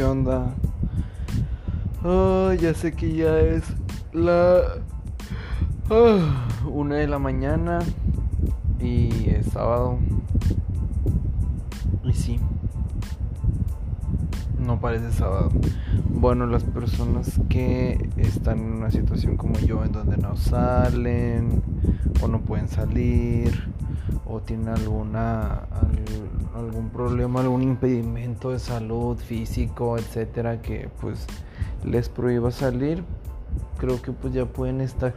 [0.00, 0.54] ¿qué onda?
[2.02, 3.64] Oh, ya sé que ya es
[4.14, 4.62] la
[5.90, 7.80] ah, una de la mañana
[8.80, 9.98] y es sábado.
[12.02, 12.40] Y sí,
[14.58, 15.50] no parece sábado.
[16.08, 21.62] Bueno, las personas que están en una situación como yo, en donde no salen
[22.22, 23.68] o no pueden salir
[24.24, 25.66] o tienen alguna
[26.60, 31.26] algún problema, algún impedimento de salud físico, etcétera, que pues
[31.84, 33.04] les prohíba salir,
[33.78, 35.14] creo que pues ya pueden estar,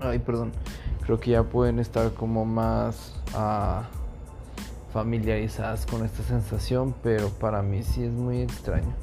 [0.00, 0.52] ay perdón,
[1.04, 3.82] creo que ya pueden estar como más uh,
[4.92, 8.94] familiarizadas con esta sensación, pero para mí sí es muy extraño.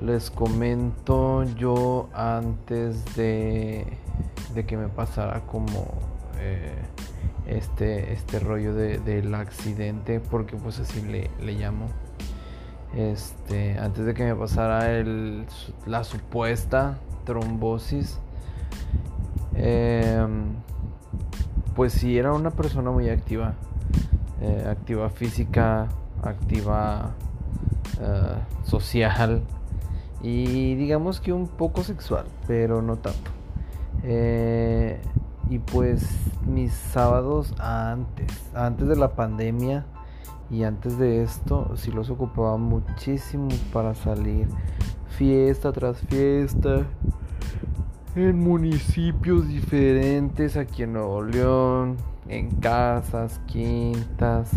[0.00, 3.86] Les comento yo antes de,
[4.54, 5.86] de que me pasara como
[6.40, 6.74] eh,
[7.56, 11.86] este, este rollo de, del accidente, porque pues así le, le llamo
[12.94, 15.46] este, antes de que me pasara el,
[15.86, 18.18] la supuesta trombosis,
[19.54, 20.54] em,
[21.74, 23.54] pues sí era una persona muy activa,
[24.42, 25.88] eh, activa física,
[26.22, 27.12] activa
[28.00, 29.42] eh, social
[30.22, 33.30] y digamos que un poco sexual, pero no tanto.
[35.52, 36.08] Y pues
[36.46, 39.84] mis sábados antes, antes de la pandemia,
[40.48, 44.48] y antes de esto sí los ocupaba muchísimo para salir
[45.18, 46.86] fiesta tras fiesta
[48.16, 54.52] en municipios diferentes aquí en Nuevo León, en casas, quintas.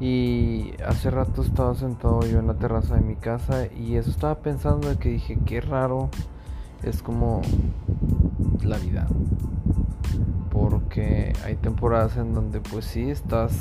[0.00, 4.40] Y hace rato estaba sentado yo en la terraza de mi casa y eso estaba
[4.40, 6.10] pensando de que dije, qué raro
[6.82, 7.40] es como
[8.64, 9.06] la vida
[10.50, 13.52] porque hay temporadas en donde pues sí estás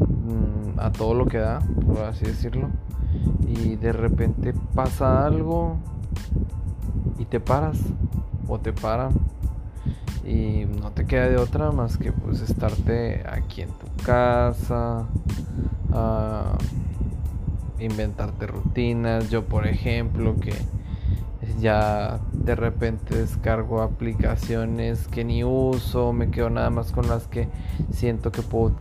[0.00, 2.68] mm, a todo lo que da, por así decirlo,
[3.46, 5.76] y de repente pasa algo
[7.18, 7.78] y te paras
[8.48, 9.12] o te paran
[10.24, 15.06] y no te queda de otra más que pues estarte aquí en tu casa,
[17.78, 19.30] inventarte rutinas.
[19.30, 20.54] Yo por ejemplo que
[21.60, 27.48] ya de repente descargo aplicaciones que ni uso, me quedo nada más con las que
[27.90, 28.76] siento que puedo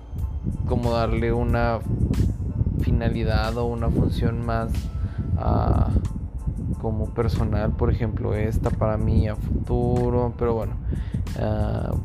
[0.67, 1.79] como darle una
[2.81, 4.71] finalidad o una función más
[6.79, 10.73] como personal, por ejemplo esta para mí a futuro, pero bueno,
[11.39, 11.95] ah,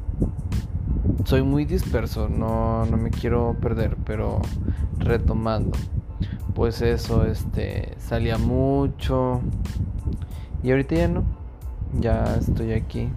[1.25, 4.41] soy muy disperso, no, no me quiero perder, pero
[4.99, 5.77] retomando,
[6.55, 9.43] pues eso, este, salía mucho.
[10.63, 11.25] Y ahorita ya no,
[11.99, 13.09] ya estoy aquí.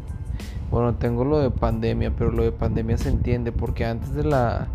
[0.72, 4.68] Bueno, tengo lo de pandemia, pero lo de pandemia se entiende porque antes de la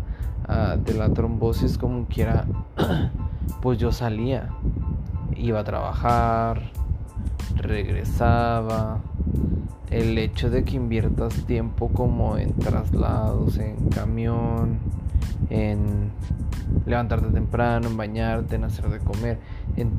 [0.47, 2.45] ah, de la trombosis como quiera,
[3.61, 4.49] pues yo salía,
[5.35, 6.61] iba a trabajar,
[7.55, 8.99] regresaba.
[9.89, 14.77] El hecho de que inviertas tiempo como en traslados, en camión,
[15.49, 16.11] en
[16.85, 19.39] levantarte temprano, en bañarte, en hacer de comer,
[19.75, 19.91] en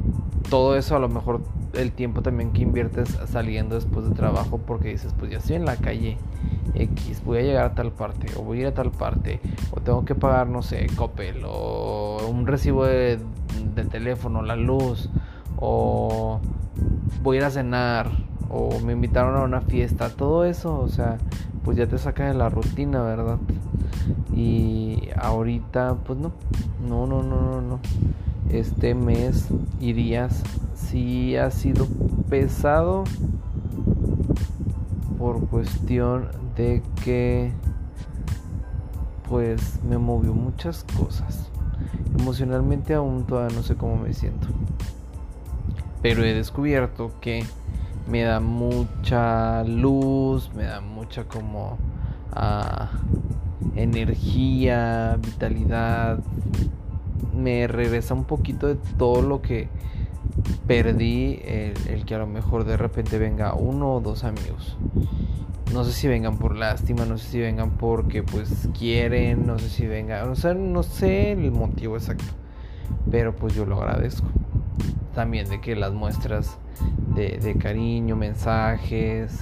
[0.49, 1.43] todo eso a lo mejor
[1.75, 5.65] el tiempo también que inviertes saliendo después de trabajo porque dices pues ya estoy en
[5.65, 6.19] la calle
[6.75, 9.81] X, voy a llegar a tal parte o voy a ir a tal parte o
[9.81, 13.19] tengo que pagar no sé, Copel o un recibo de,
[13.75, 15.11] de teléfono, la luz
[15.57, 16.41] o
[17.23, 18.11] voy a ir a cenar
[18.49, 21.19] o me invitaron a una fiesta, todo eso, o sea,
[21.65, 23.39] pues ya te saca de la rutina, ¿verdad?
[24.35, 26.33] Y ahorita, pues no,
[26.87, 27.81] no, no, no, no, no.
[28.49, 29.49] Este mes
[29.79, 30.43] y días
[30.75, 31.87] sí ha sido
[32.29, 33.05] pesado
[35.19, 37.53] por cuestión de que
[39.29, 41.51] pues me movió muchas cosas.
[42.19, 44.49] Emocionalmente aún todavía no sé cómo me siento.
[46.03, 47.45] Pero he descubierto que
[48.11, 51.79] me da mucha luz, me da mucha como
[52.33, 52.91] ah,
[53.77, 56.19] energía, vitalidad,
[57.35, 59.69] me regresa un poquito de todo lo que
[60.67, 64.77] perdí, el, que a lo mejor de repente venga uno o dos amigos.
[65.73, 69.69] No sé si vengan por lástima, no sé si vengan porque pues quieren, no sé
[69.69, 72.25] si vengan, o sea, no sé el motivo exacto,
[73.09, 74.27] pero pues yo lo agradezco.
[75.15, 76.59] También de que las muestras
[77.15, 79.39] de, cariño, mensajes,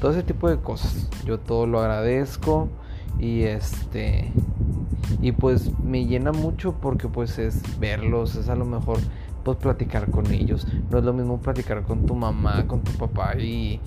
[0.00, 2.68] todo ese tipo de cosas, yo todo lo agradezco
[3.18, 4.32] y este
[5.20, 8.98] y pues me llena mucho porque pues es verlos, es a lo mejor
[9.44, 10.66] pues platicar con ellos.
[10.90, 13.80] No es lo mismo platicar con tu mamá, con tu papá y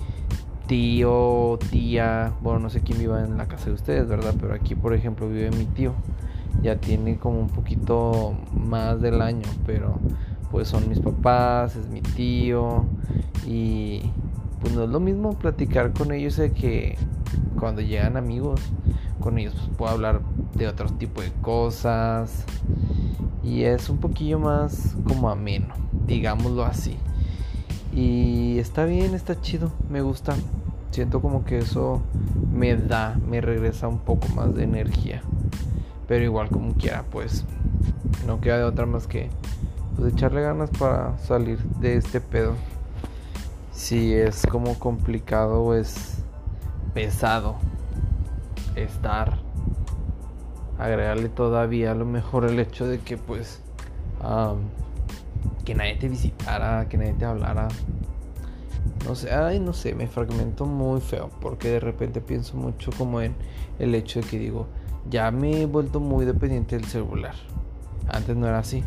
[0.66, 4.34] tío, tía, bueno, no sé quién viva en la casa de ustedes, ¿verdad?
[4.40, 5.92] Pero aquí, por ejemplo, vive mi tío.
[6.62, 9.98] ya tiene como un poquito más del año, pero
[10.54, 12.84] pues son mis papás, es mi tío
[13.44, 14.02] y
[14.60, 16.96] pues no es lo mismo platicar con ellos de que
[17.58, 18.60] cuando llegan amigos,
[19.18, 20.20] con ellos pues, puedo hablar
[20.54, 22.44] de otro tipo de cosas
[23.42, 25.74] y es un poquillo más como ameno,
[26.06, 26.98] digámoslo así.
[27.92, 30.36] Y está bien, está chido, me gusta.
[30.92, 32.00] Siento como que eso
[32.52, 35.20] me da, me regresa un poco más de energía.
[36.06, 37.44] Pero igual como quiera, pues
[38.24, 39.30] no queda de otra más que
[39.96, 42.54] pues echarle ganas para salir de este pedo.
[43.72, 46.22] Si es como complicado es
[46.94, 47.56] pesado
[48.76, 49.38] estar
[50.78, 53.60] agregarle todavía a lo mejor el hecho de que pues
[55.64, 57.68] que nadie te visitara, que nadie te hablara.
[59.06, 63.20] No sé, ay, no sé, me fragmento muy feo porque de repente pienso mucho como
[63.20, 63.34] en
[63.78, 64.66] el hecho de que digo,
[65.10, 67.34] ya me he vuelto muy dependiente del celular.
[68.08, 68.82] Antes no era así,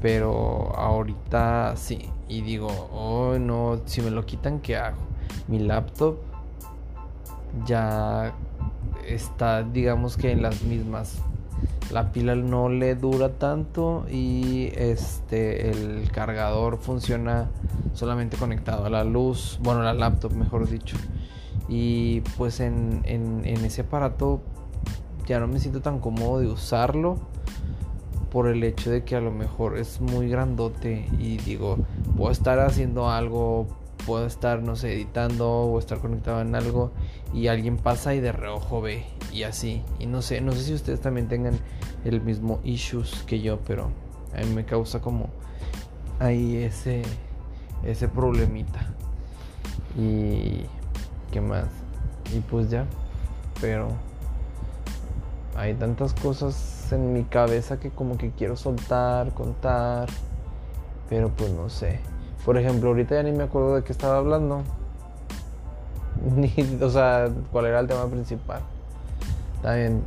[0.00, 2.10] pero ahorita sí.
[2.28, 4.98] Y digo, oh no, si me lo quitan, ¿qué hago?
[5.46, 6.18] Mi laptop
[7.66, 8.34] ya
[9.06, 11.18] está, digamos que en las mismas
[11.90, 17.48] la pila no le dura tanto y este el cargador funciona
[17.94, 20.96] solamente conectado a la luz, bueno, la laptop mejor dicho.
[21.68, 24.40] Y pues en, en, ese aparato
[25.26, 27.18] ya no me siento tan cómodo de usarlo
[28.30, 31.78] por el hecho de que a lo mejor es muy grandote y digo,
[32.16, 33.66] puedo estar haciendo algo,
[34.06, 36.92] puedo estar, no sé, editando o estar conectado en algo
[37.32, 39.82] y alguien pasa y de reojo ve y así.
[39.98, 41.58] Y no sé, no sé si ustedes también tengan
[42.04, 43.90] el mismo issues que yo, pero
[44.34, 45.30] a mí me causa como
[46.20, 47.02] ahí ese
[47.84, 48.94] ese problemita.
[49.96, 50.62] Y
[51.32, 51.66] qué más?
[52.34, 52.86] Y pues ya,
[53.60, 53.88] pero
[55.58, 60.08] hay tantas cosas en mi cabeza que como que quiero soltar, contar,
[61.08, 61.98] pero pues no sé.
[62.44, 64.62] Por ejemplo, ahorita ya ni me acuerdo de qué estaba hablando.
[66.36, 68.60] Ni, o sea, cuál era el tema principal.
[69.60, 70.02] También,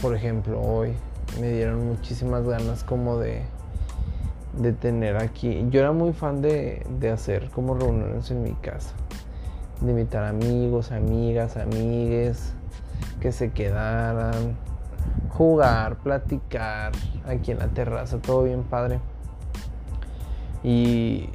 [0.00, 0.94] por ejemplo, hoy
[1.38, 3.42] me dieron muchísimas ganas como de,
[4.58, 5.66] de tener aquí.
[5.68, 8.94] Yo era muy fan de, de hacer como reuniones en mi casa.
[9.82, 12.54] De invitar amigos, amigas, amigues
[13.20, 14.56] que se quedaran,
[15.30, 16.92] jugar, platicar
[17.26, 19.00] aquí en la terraza, todo bien padre.
[20.62, 21.28] Y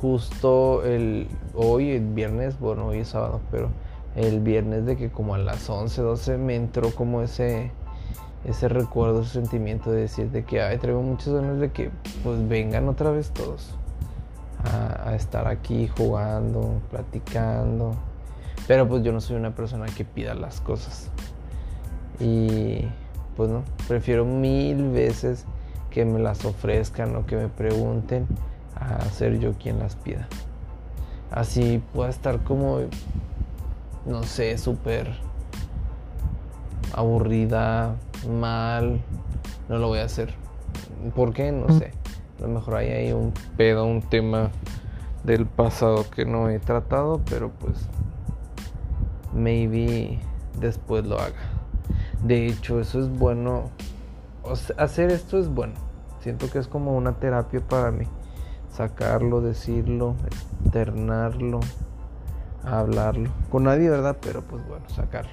[0.00, 3.68] justo el hoy, el viernes, bueno, hoy es sábado, pero
[4.16, 7.72] el viernes de que como a las 11, 12 me entró como ese
[8.44, 11.90] ese recuerdo, ese sentimiento de decir de que ay, traigo muchas ganas de que
[12.24, 13.74] pues vengan otra vez todos
[14.64, 17.94] a, a, estar aquí jugando, platicando.
[18.66, 21.10] Pero pues yo no soy una persona que pida las cosas.
[22.18, 22.86] Y
[23.36, 25.44] pues no, prefiero mil veces
[25.90, 28.26] que me las ofrezcan o que me pregunten
[28.76, 30.28] a ser yo quien las pida.
[31.30, 32.80] Así pueda estar como,
[34.06, 35.10] no sé, súper
[36.92, 37.94] aburrida,
[38.28, 39.00] mal,
[39.68, 40.34] no lo voy a hacer.
[41.14, 41.52] ¿Por qué?
[41.52, 41.92] No sé.
[42.38, 44.50] A lo mejor hay ahí un pedo, un tema
[45.24, 47.76] del pasado que no he tratado, pero pues
[49.34, 50.18] maybe
[50.58, 51.59] después lo haga.
[52.24, 53.70] De hecho, eso es bueno.
[54.76, 55.74] hacer esto es bueno.
[56.20, 58.06] Siento que es como una terapia para mí
[58.72, 60.14] sacarlo, decirlo,
[60.64, 61.60] externarlo,
[62.64, 63.30] hablarlo.
[63.50, 64.16] Con nadie, ¿verdad?
[64.20, 65.30] Pero pues bueno, sacarlo.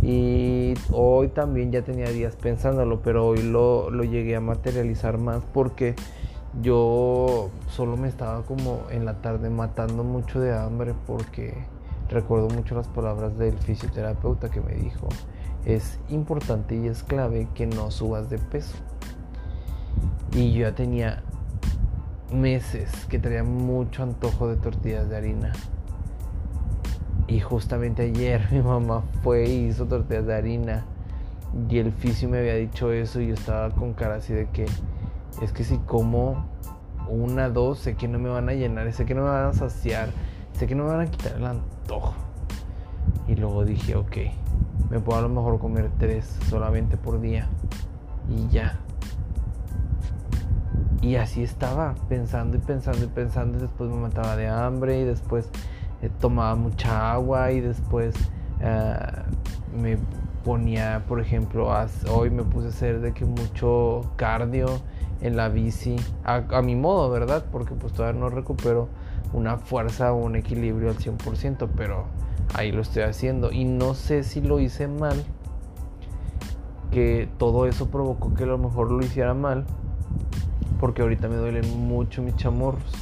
[0.00, 5.42] Y hoy también ya tenía días pensándolo, pero hoy lo, lo llegué a materializar más
[5.52, 5.94] porque
[6.60, 11.54] yo solo me estaba como en la tarde matando mucho de hambre porque
[12.12, 15.08] recuerdo mucho las palabras del fisioterapeuta que me dijo,
[15.64, 18.76] es importante y es clave que no subas de peso.
[20.32, 21.22] Y yo ya tenía
[22.32, 25.52] meses que traía mucho antojo de tortillas de harina.
[27.26, 30.84] Y justamente ayer mi mamá fue y hizo tortillas de harina.
[31.68, 34.66] Y el fisio me había dicho eso y yo estaba con cara así de que
[35.42, 36.46] es que si como
[37.08, 39.52] una, dos, sé que no me van a llenar, sé que no me van a
[39.52, 40.08] saciar,
[40.52, 41.42] sé que no me van a quitar el.
[43.28, 44.16] Y luego dije, ok,
[44.90, 47.48] me puedo a lo mejor comer tres solamente por día.
[48.28, 48.78] Y ya,
[51.02, 55.04] y así estaba, pensando y pensando y pensando, y después me mataba de hambre y
[55.04, 55.50] después
[56.00, 58.14] eh, tomaba mucha agua y después
[58.60, 58.96] eh,
[59.76, 59.98] me
[60.44, 61.68] ponía, por ejemplo,
[62.08, 64.66] hoy me puse a hacer de que mucho cardio
[65.20, 67.46] en la bici, a, a, mi modo, ¿verdad?
[67.50, 68.88] Porque pues todavía no recupero
[69.32, 72.06] una fuerza o un equilibrio al 100%, pero
[72.54, 73.52] ahí lo estoy haciendo.
[73.52, 75.24] Y no sé si lo hice mal
[76.92, 79.64] que todo eso provocó que a lo mejor lo hiciera mal,
[80.78, 82.92] porque ahorita me duelen mucho mis chamorros,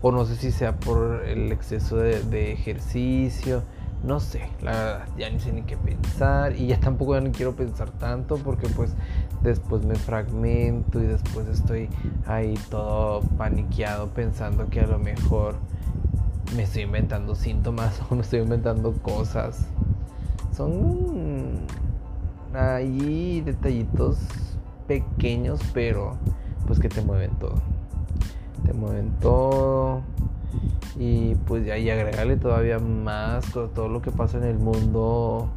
[0.00, 3.62] o no sé si sea por el exceso de, ejercicio,
[4.04, 7.54] no sé, la verdad, ya ni sé ni qué pensar y ya tampoco ya quiero
[7.54, 8.94] pensar tanto porque pues
[9.42, 11.88] después me fragmento y después estoy
[12.26, 15.56] ahí todo paniqueado pensando que a lo mejor
[16.56, 19.66] me estoy inventando síntomas o me estoy inventando cosas.
[20.56, 21.60] Son
[22.54, 24.18] ahí detallitos
[24.86, 26.16] pequeños, pero
[26.66, 27.54] pues que te mueven todo.
[28.64, 30.02] Te mueven todo.
[30.98, 35.48] Y pues ahí agregarle todavía más todo lo que pasa en el mundo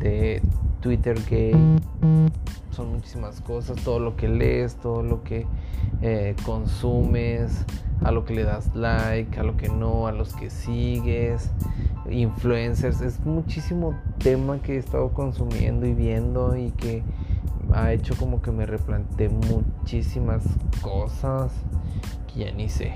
[0.00, 0.42] de
[0.80, 1.54] Twitter que
[2.72, 5.46] son muchísimas cosas, todo lo que lees, todo lo que
[6.00, 7.64] eh, consumes,
[8.02, 11.50] a lo que le das like, a lo que no, a los que sigues,
[12.10, 17.02] influencers, es muchísimo tema que he estado consumiendo y viendo y que
[17.72, 20.42] ha hecho como que me replante muchísimas
[20.82, 21.52] cosas
[22.26, 22.94] que ya ni sé.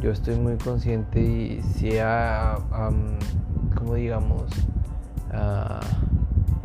[0.00, 2.56] Yo estoy muy consciente y si ha,
[3.74, 4.44] como digamos,
[5.32, 6.17] uh,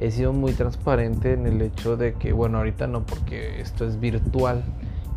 [0.03, 4.01] he sido muy transparente en el hecho de que, bueno, ahorita no porque esto es
[4.01, 4.61] virtual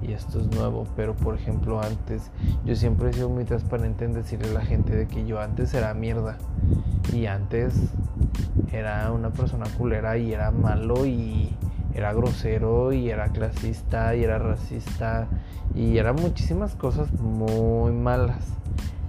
[0.01, 2.31] y esto es nuevo, pero por ejemplo antes
[2.65, 5.75] yo siempre he sido muy transparente en decirle a la gente de que yo antes
[5.75, 6.39] era mierda
[7.13, 7.75] y antes
[8.71, 11.53] era una persona culera y era malo y
[11.93, 15.27] era grosero y era clasista y era racista
[15.75, 18.45] y eran muchísimas cosas muy malas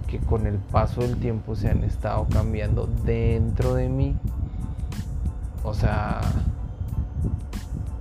[0.08, 4.16] que con el paso del tiempo se han estado cambiando dentro de mí.
[5.68, 6.22] O sea,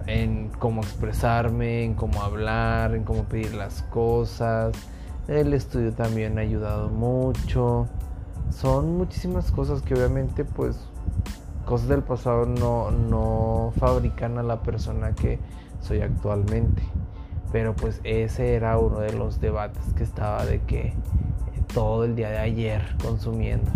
[0.06, 4.74] en cómo expresarme, en cómo hablar, en cómo pedir las cosas.
[5.28, 7.88] El estudio también ha ayudado mucho.
[8.52, 10.80] Son muchísimas cosas que obviamente pues
[11.66, 15.38] cosas del pasado no, no fabrican a la persona que
[15.82, 16.84] soy actualmente.
[17.52, 20.94] Pero pues ese era uno de los debates que estaba de que
[21.74, 23.70] todo el día de ayer consumiendo.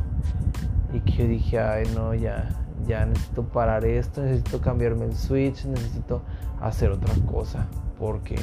[0.94, 5.66] Y que yo dije, ay no, ya, ya necesito parar esto, necesito cambiarme el switch,
[5.66, 6.22] necesito
[6.62, 7.68] hacer otra cosa,
[8.00, 8.36] porque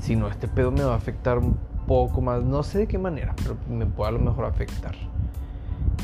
[0.00, 2.98] si no, este pedo me va a afectar un poco más, no sé de qué
[2.98, 4.94] manera, pero me puede a lo mejor afectar.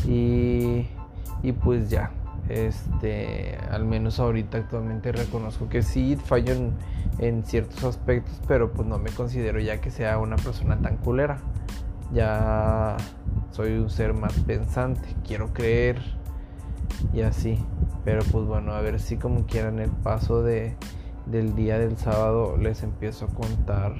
[0.06, 0.86] Y,
[1.42, 2.10] y pues ya,
[2.48, 6.72] este, al menos ahorita actualmente reconozco que sí fallo en,
[7.18, 11.38] en, ciertos aspectos, pero pues no me considero ya que sea una persona tan culera.
[12.12, 12.96] Ya
[13.50, 16.15] soy un ser más pensante, quiero creer
[17.12, 17.58] y así.
[18.04, 20.76] Pero pues bueno, a ver si como quieran el paso de,
[21.26, 23.94] del día del sábado les empiezo a contar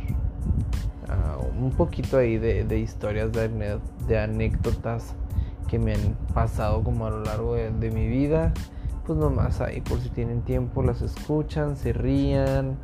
[1.09, 5.15] ah, un poquito ahí de, historias, de, de, anécdotas
[5.69, 8.53] que me han pasado como a lo largo de, mi vida.
[9.07, 12.77] Pues nomás ahí por si tienen tiempo las escuchan, se rían,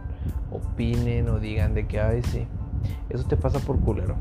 [0.52, 2.46] opinen o digan de que, ay sí,
[3.08, 4.16] eso te pasa por culero.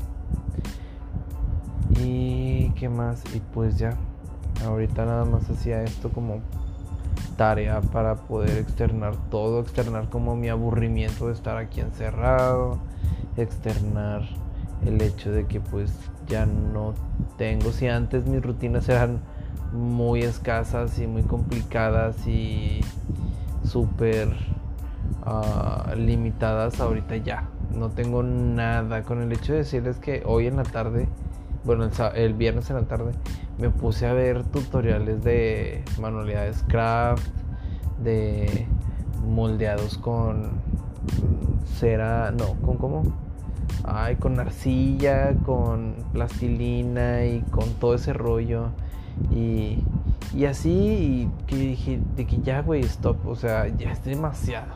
[2.00, 3.96] Y qué más, y pues ya.
[4.64, 6.40] Ahorita nada más hacía esto como
[7.36, 12.78] tarea para poder externar todo, externar como mi aburrimiento de estar aquí encerrado,
[13.36, 14.22] externar
[14.86, 15.92] el hecho de que pues
[16.28, 16.94] ya no
[17.38, 19.20] tengo, si antes mis rutinas eran
[19.72, 22.80] muy escasas y muy complicadas y
[23.64, 24.28] súper
[25.24, 29.02] ah, limitadas, ahorita ya no tengo nada.
[29.02, 31.08] Con el hecho de decirles que hoy en la tarde
[31.64, 33.12] bueno, el, viernes en la tarde
[33.58, 37.26] me puse a ver tutoriales de manualidades craft,
[38.02, 38.66] de
[39.24, 40.50] moldeados con
[41.64, 43.02] cera, no, con cómo?
[43.84, 48.68] Ay, con arcilla, con plastilina y con todo ese rollo.
[49.30, 49.84] Y,
[50.34, 54.72] y así, que dije, de que ya, güey, stop, o sea, ya es demasiado.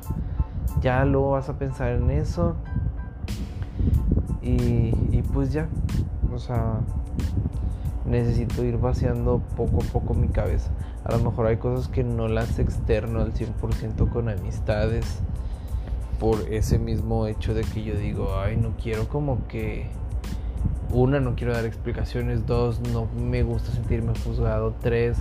[0.81, 2.57] Ya lo vas a pensar en eso.
[4.43, 4.93] Y
[5.37, 5.69] pues ya,
[6.35, 6.81] o sea,
[8.07, 10.71] necesito ir vaciando poco a poco mi cabeza.
[11.05, 15.05] A lo mejor hay cosas que no las externo al 100% con amistades
[16.19, 19.90] por ese mismo hecho de que yo digo, ay, no quiero como que
[20.90, 25.19] una, no quiero dar explicaciones, dos, no me gusta sentirme juzgado, tres,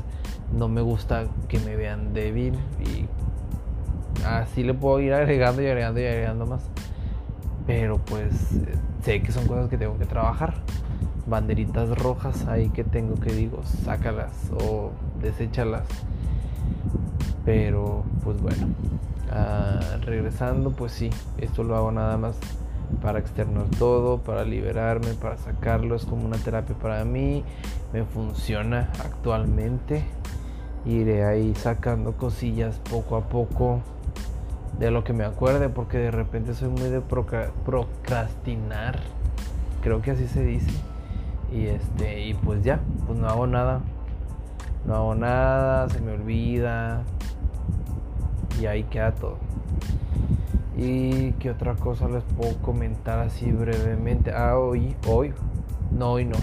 [0.57, 3.05] no me gusta que me vean débil y
[4.25, 6.63] así le puedo ir agregando y agregando y agregando más.
[7.67, 8.61] Pero pues
[9.05, 10.55] sé que son cosas que tengo que trabajar.
[11.27, 15.83] Banderitas rojas ahí que tengo que digo, sácalas o deséchalas.
[17.45, 18.67] Pero pues bueno,
[19.31, 22.35] ah, regresando, pues sí, esto lo hago nada más
[23.03, 27.43] para externar todo, para liberarme, para sacarlo, es como una terapia para mí,
[27.93, 30.03] me funciona actualmente.
[30.83, 33.81] Iré ahí sacando cosillas poco a poco
[34.79, 38.99] de lo que me acuerde porque de repente soy muy de procrastinar
[39.81, 40.71] creo que así se dice
[41.53, 43.81] y este y pues ya pues no hago nada
[44.85, 47.03] no hago nada se me olvida
[48.59, 49.37] y ahí queda todo.
[50.77, 54.31] Y qué otra cosa les puedo comentar así brevemente.
[54.33, 55.33] Ah hoy hoy
[55.91, 56.37] no hoy no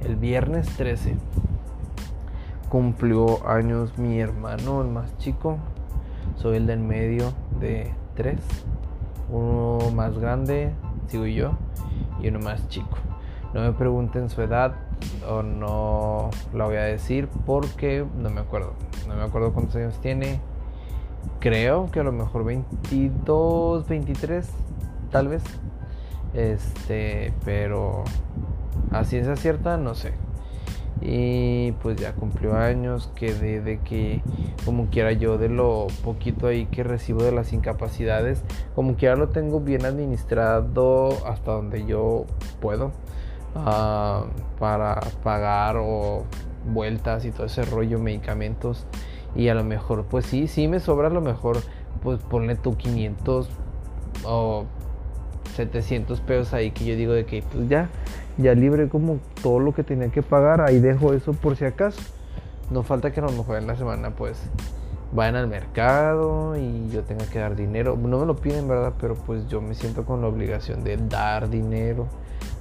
[0.00, 1.16] el viernes 13
[2.68, 5.58] cumplió años mi hermano el más chico
[6.36, 8.40] soy el del medio de tres.
[9.30, 10.72] Uno más grande,
[11.08, 11.52] sigo yo,
[12.20, 12.96] y uno más chico.
[13.52, 14.74] No me pregunten su edad
[15.28, 18.74] o no la voy a decir porque no me acuerdo.
[19.06, 20.40] No me acuerdo cuántos años tiene.
[21.40, 24.50] Creo que a lo mejor 22, 23,
[25.10, 25.42] tal vez.
[26.34, 28.04] Este, pero
[28.90, 30.12] a ciencia cierta no sé
[31.00, 34.20] y pues ya cumplió años que de, que
[34.64, 38.42] como quiera yo de lo poquito ahí que recibo de las incapacidades
[38.74, 42.24] como quiera lo tengo bien administrado hasta donde yo
[42.60, 42.90] puedo
[43.54, 44.24] ah,
[44.58, 46.24] para pagar o
[46.68, 48.86] vueltas y todo ese rollo medicamentos.
[49.36, 51.58] Y a lo mejor pues sí sí me sobra a lo mejor
[52.02, 53.48] pues ponle tú 500
[54.24, 54.64] o
[55.54, 57.88] 700 pesos ahí que yo digo de que pues ya
[58.38, 62.00] ya libre como todo lo que tenía que pagar, ahí dejo eso por si acaso.
[62.70, 64.38] No falta que a lo mejor en la semana pues
[65.12, 67.96] vayan al mercado y yo tenga que dar dinero.
[67.96, 68.94] No me lo piden, ¿verdad?
[69.00, 72.06] Pero pues yo me siento con la obligación de dar dinero.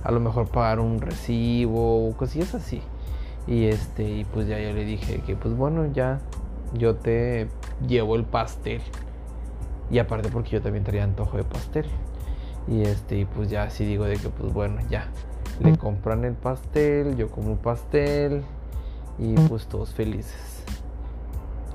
[0.03, 2.81] A lo mejor pagar un recibo o cosillas así.
[3.46, 6.19] Y este, y pues ya yo le dije que pues bueno, ya
[6.74, 7.48] yo te
[7.88, 8.81] llevo el pastel.
[9.89, 11.86] Y aparte porque yo también traía antojo de pastel.
[12.67, 15.07] Y este, y pues ya así digo de que pues bueno, ya
[15.59, 18.43] le compran el pastel, yo como pastel
[19.17, 20.63] y pues todos felices.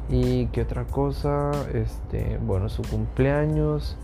[0.09, 3.97] Y qué otra cosa, este, bueno, su cumpleaños.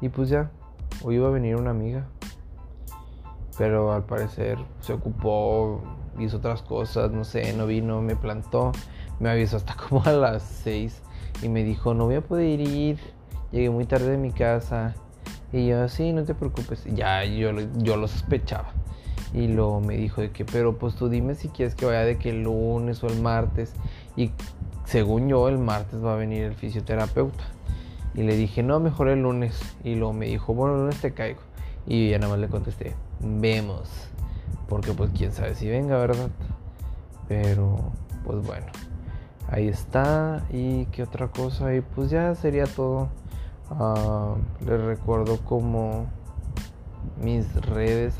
[0.00, 0.50] y pues ya,
[1.02, 2.06] hoy iba a venir una amiga,
[3.56, 5.82] pero al parecer se ocupó,
[6.18, 8.72] hizo otras cosas, no sé, no vino, me plantó,
[9.20, 11.02] me avisó hasta como a las 6
[11.42, 12.98] y me dijo, no voy a poder ir,
[13.52, 14.94] llegué muy tarde de mi casa
[15.52, 16.84] y yo, sí, no te preocupes.
[16.94, 18.72] Ya yo, yo lo sospechaba.
[19.32, 22.18] Y luego me dijo de que, pero pues tú dime si quieres que vaya de
[22.18, 23.74] que el lunes o el martes.
[24.16, 24.30] Y
[24.84, 27.44] según yo, el martes va a venir el fisioterapeuta.
[28.14, 29.60] Y le dije, no, mejor el lunes.
[29.84, 31.40] Y luego me dijo, bueno, el lunes te caigo.
[31.86, 33.88] Y ya nada más le contesté, vemos.
[34.68, 36.28] Porque pues quién sabe si venga, ¿verdad?
[37.28, 37.92] Pero,
[38.24, 38.66] pues bueno.
[39.50, 40.44] Ahí está.
[40.50, 41.74] Y qué otra cosa.
[41.74, 43.08] Y pues ya sería todo.
[43.70, 46.06] Uh, les recuerdo como
[47.22, 48.14] mis redes.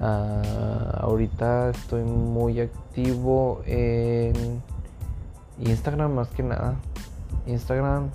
[0.00, 4.62] Ah, ahorita estoy muy activo en
[5.58, 6.76] Instagram más que nada.
[7.46, 8.10] Instagram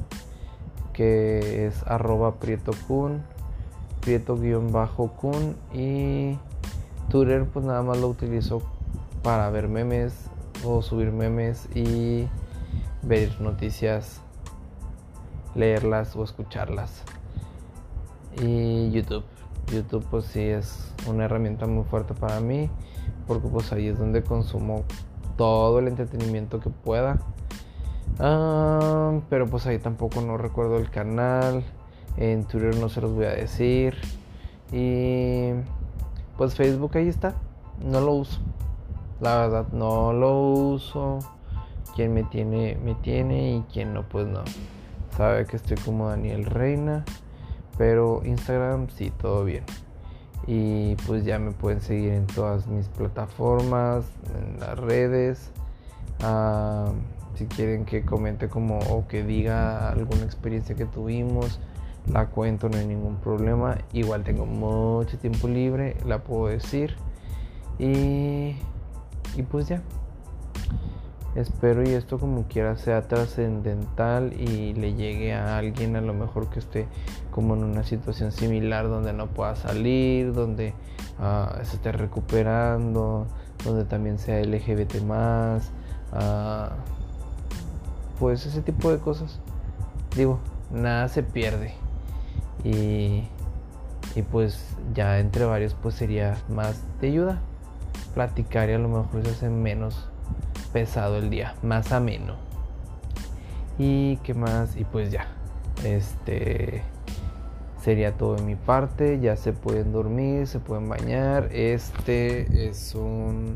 [0.93, 3.23] que es arroba prieto kun,
[4.01, 6.37] prieto guion bajo kun y
[7.09, 8.61] Twitter pues nada más lo utilizo
[9.23, 10.13] para ver memes
[10.65, 12.27] o subir memes y
[13.01, 14.21] ver noticias
[15.59, 17.03] leerlas o escucharlas.
[18.41, 19.25] Y YouTube.
[19.71, 22.69] YouTube pues sí es una herramienta muy fuerte para mí
[23.27, 24.83] porque pues ahí es donde consumo
[25.37, 27.19] todo el entretenimiento que pueda.
[28.19, 31.63] Ah, pero pues ahí tampoco no recuerdo el canal.
[32.17, 33.95] En Twitter no se los voy a decir.
[34.71, 35.51] Y
[36.37, 37.35] pues Facebook ahí está.
[37.83, 38.39] No lo uso.
[39.21, 41.19] La verdad, no lo uso.
[41.95, 44.43] Quien me tiene, me tiene y quien no, pues no
[45.19, 47.03] sabe que estoy como Daniel Reina,
[47.77, 49.65] pero Instagram sí, todo bien.
[50.47, 55.51] Y pues ya me pueden seguir en todas mis plataformas, en las redes.
[56.23, 56.93] Ah,
[57.35, 61.59] si quieren que comente como o que diga alguna experiencia que tuvimos,
[62.07, 63.77] la cuento, no hay ningún problema.
[63.91, 66.95] Igual tengo mucho tiempo libre, la puedo decir.
[67.77, 68.55] Y,
[69.35, 69.81] y pues ya.
[71.35, 76.49] Espero y esto como quiera sea trascendental y le llegue a alguien a lo mejor
[76.49, 76.87] que esté
[77.29, 80.73] como en una situación similar donde no pueda salir, donde
[81.19, 83.27] uh, se esté recuperando,
[83.63, 85.69] donde también sea LGBT más,
[86.13, 86.73] uh,
[88.19, 89.39] pues ese tipo de cosas.
[90.15, 90.39] Digo,
[90.71, 91.75] nada se pierde
[92.63, 93.23] y,
[94.15, 97.39] y pues ya entre varios pues sería más de ayuda.
[98.15, 100.09] Platicar y a lo mejor se hace menos
[100.71, 102.35] pesado el día, más ameno.
[103.77, 105.27] Y qué más, y pues ya,
[105.83, 106.83] este
[107.81, 109.19] sería todo de mi parte.
[109.19, 111.49] Ya se pueden dormir, se pueden bañar.
[111.51, 113.55] Este es un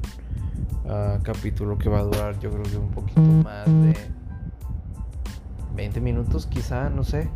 [0.87, 3.95] ah, capítulo que va a durar yo creo que un poquito más de
[5.75, 7.29] 20 minutos quizá, no sé.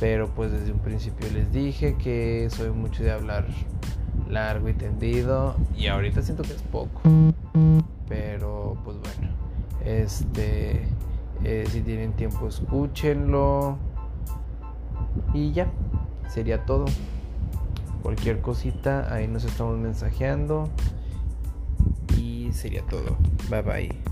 [0.00, 3.46] Pero pues desde un principio les dije que soy mucho de hablar
[4.28, 7.00] largo y tendido y ahorita siento que es poco.
[9.88, 10.82] Este,
[11.44, 13.78] eh, si tienen tiempo escúchenlo
[15.32, 15.72] y ya,
[16.28, 16.84] sería todo.
[18.02, 20.68] Cualquier cosita, ahí nos estamos mensajeando
[22.18, 23.16] y sería todo.
[23.48, 24.07] Bye bye.